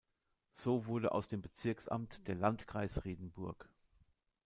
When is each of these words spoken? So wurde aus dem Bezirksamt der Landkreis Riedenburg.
So 0.55 0.87
wurde 0.87 1.11
aus 1.11 1.27
dem 1.27 1.43
Bezirksamt 1.43 2.27
der 2.27 2.33
Landkreis 2.33 3.05
Riedenburg. 3.05 3.69